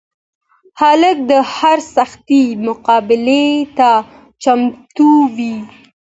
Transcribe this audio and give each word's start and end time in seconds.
هلک 0.81 1.17
د 1.31 1.33
هر 1.55 1.77
سختي 1.95 2.43
مقابلې 2.65 3.47
ته 3.77 3.89
چمتو 4.43 5.11
وي. 5.35 5.55